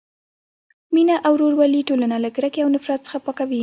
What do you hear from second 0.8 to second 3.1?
مینه او ورورولي ټولنه له کرکې او نفرت